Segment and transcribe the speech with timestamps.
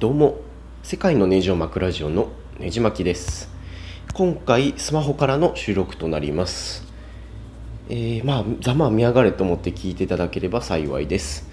[0.00, 0.38] どうも。
[0.84, 2.28] 世界のネジを巻くラジオの
[2.60, 3.50] ネジ巻きです。
[4.14, 6.84] 今回スマホからの収録となります。
[7.88, 11.50] えー、まあざまあ見やがれと思って聞いていただければ幸いです。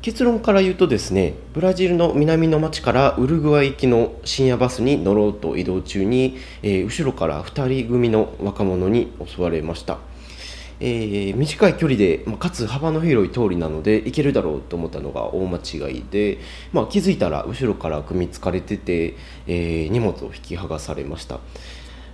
[0.00, 9.98] 結論から言うとですねブラジルの南の町からウルグアイ行きの深夜バスに乗ろうと移動中に、えー、後ろから2人組の若者に襲われました。
[10.84, 16.38] えー、短い距離で、まあ、かつ幅の広い通りなので行けるだろうと思ったのが大間違いで、
[16.72, 19.14] まあ、気づいたら後ろから組みつかれてて、
[19.46, 21.38] えー、荷物を引き剥がされました。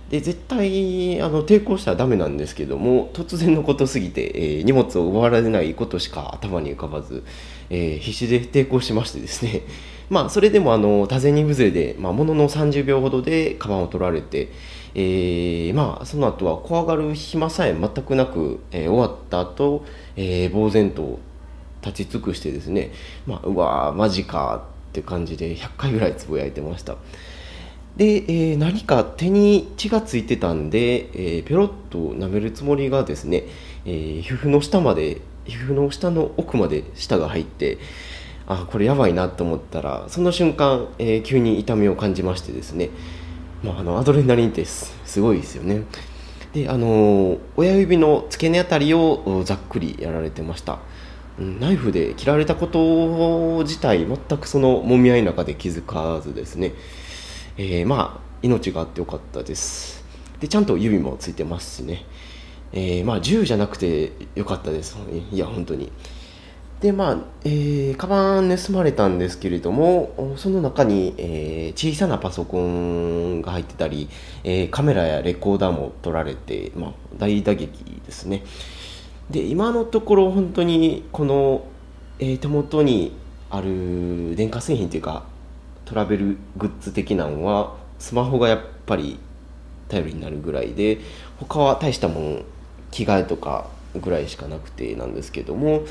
[0.09, 7.23] で絶対あの抵抗したらダメなんですけども突然のことすぎて、えー、荷物を奪われないことしか頭に浮かばず、
[7.69, 9.61] え必死で抵抗しましてですね。
[10.09, 14.49] まあそれでもあの多勢に無勢で、まあ、ものの30秒ほどでカバンを取られて
[14.95, 19.85] えー、まあその後は怖がる暇さえ全くなく、え、終わった後、
[20.15, 21.19] えー、呆然と
[21.81, 22.91] 立ち尽くしてですね、
[23.25, 26.97] まあ、うわーマジかって感じで100回ぐらいつぶやいてました。
[27.97, 33.43] で、えー、何か手に血がついてたんで、えー、ペロッと舐めるつもりがですね、
[33.85, 37.77] えー、皮膚の下まで皮膚の下の奥まで舌が入って
[38.47, 42.89] あこれやばいなと思ったらその瞬間、えー、急に痛みを感じましてですね
[43.63, 45.83] まあ、あのアドレナリンってすごいですよね。
[46.53, 50.79] であの親指の付け根あたりをざっくりやられてました。
[51.37, 56.73] ナイフで切られたこと自体全くそのもみ合いの中で気づかずですね、
[57.61, 60.01] えー、まあ命があってよかったです。
[60.39, 62.05] でちゃんと指もついてますしね、
[62.71, 64.97] えー、まあ銃じゃなくてよかったです。
[65.29, 65.91] いや本当に。
[66.79, 74.07] でまあ、えー、カバン盗まれたんですけれどもその中に、えー、小さなパソコンが入ってたり、
[74.45, 78.45] えー、カメラやレコーダーも取られて、まあ、大打撃ですね。
[79.29, 81.65] で今のところ本当にこの、
[82.19, 83.11] えー、手元に
[83.49, 85.25] ある電化製品というか
[85.89, 89.17] トラベルグッズ的なのはスマホがやっぱり
[89.87, 90.99] 頼りになるぐらいで
[91.39, 92.45] 他は大したもん
[92.91, 93.65] 着替えとか
[93.99, 95.81] ぐらいしかなくてなんですけども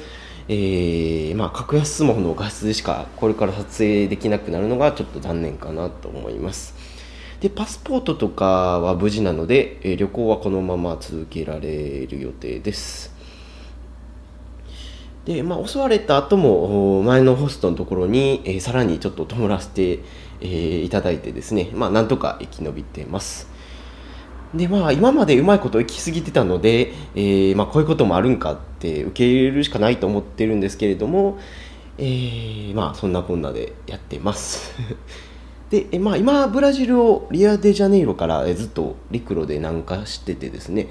[0.50, 6.74] えー、まあ、格安スマホの画質でしかこれから撮影できなくなるのがちょっと残念かなと思います。
[7.40, 13.17] で、パスポートとかは無事なので、え、旅行はこのまま続けられる予定です。
[15.28, 19.98] で、まあ、襲われた後も前のホストのところに、えー、さらにちょっと弔らせて、
[20.40, 23.46] えー、いただいてですね、まあ、なんとか生き延びてます。
[24.54, 31.38] でまあ今までうまいこと行き過ぎてたので、えー、まあ、こういうこともあるんかって受け入れるしかないと思ってるんですけれども、
[31.98, 34.72] えー、まあそんなこんなでやってます。
[35.68, 40.88] で、まあ、今ブラジルをリアデジャネイロからずっと陸路で南下しててですね、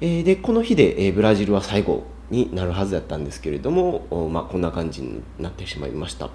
[0.00, 6.30] え、でこの日で、えブラジルは最後になるはずだったんですけれども、まあ、こんな感じになってしまいました。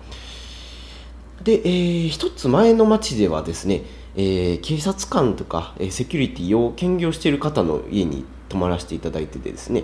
[1.44, 3.84] で、えー、一つ前の町ではですね
[4.16, 9.84] えー、警察官とか、えー、セキュリティを兼業している方の家に泊まらせていただいててですね、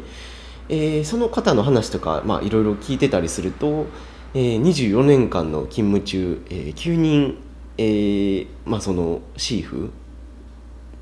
[0.69, 3.87] えー、その方の話とか、まあ、いろいろ聞いてたりすると、
[4.33, 7.37] えー、24年間の勤務中、えー、9人、
[7.77, 9.91] えーまあ、そのシーフ、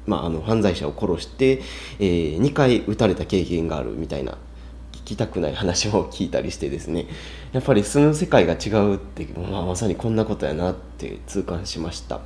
[0.07, 1.61] まあ、あの犯罪者を殺して、
[1.99, 4.39] えー、2回撃たれた経験があるみたいな
[5.09, 7.07] きたくない話を聞いたりしてですね
[7.51, 12.21] やっぱり住む世界が違うって、まあ、まさにこんなことやなって痛感しました。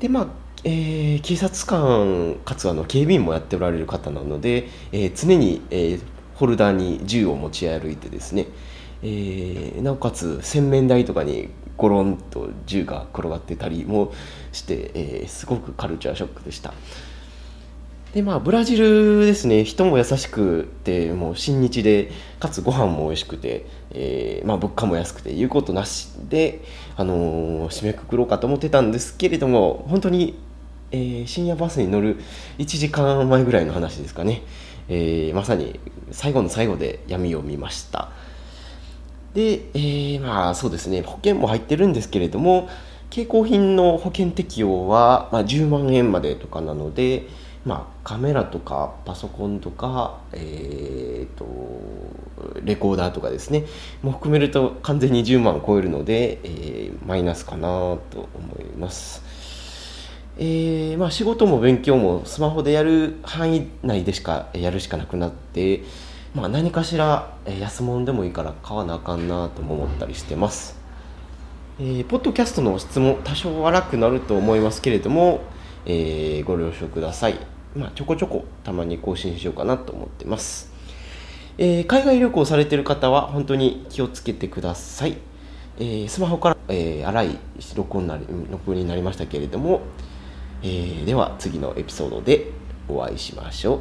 [0.00, 0.26] でまあ
[0.66, 6.00] えー、警察官かつあの警備員もやっておられる方なので、えー、常に、えー、
[6.36, 8.46] ホルダーに銃を持ち歩いてですね、
[9.02, 14.14] えー、なおかつ洗面台とかにゴロンと銃が転がってたりも
[14.52, 16.72] して、えー、すごくカルチャーショックでした。
[18.14, 19.64] でまあブラジルですね。
[19.64, 26.62] 人も優しくてもう親日でかつご飯も美味しくて、えー、まあ、物価も安くて言うことなしで、
[26.96, 30.38] あのー、締めくくろうかと思ってたんですけれども本当に、
[30.92, 32.20] えー、深夜バスに乗る
[32.58, 34.42] 1時間前ぐらいの話ですかね、
[34.88, 35.80] えまさに
[36.12, 38.12] 最後の最後で闇を見ました。
[39.34, 41.02] で、えまあそうですね。
[41.02, 42.68] 保険も入ってるんですけれども
[43.10, 47.26] 携行品の保険適用は、まあ、10万円までとかなので、
[47.66, 51.46] まあ、カメラとかパソコンとか、えーと、
[52.62, 53.64] レコーダーとかですね
[54.02, 57.68] も含めると完全に10万を超えるので、えー、マイナスかな
[58.10, 59.22] と思います。
[60.36, 65.82] えー、まあ、仕事も勉強もスマホでやる範囲内でしかやるしかなくなって、
[66.34, 70.76] まあ、何かしら安物でもいいから買わなあかんなとも思ったりしてます。
[71.78, 75.40] えー、ポッドキャストの質も多少荒くなると思いますけれども、
[75.86, 77.53] えー、ご了承ください。
[77.76, 80.72] まあ、ちょこちょこたまに更新しようかなと思ってます。
[81.58, 85.16] えー、海外旅行されてる方は本当に気をつけてください。
[85.78, 87.38] えー、スマホから、えー、荒い
[87.74, 89.82] 録音なり録音になりましたけれども、
[90.62, 92.52] え、では次のエピソードで
[92.88, 93.80] お会いしましょう。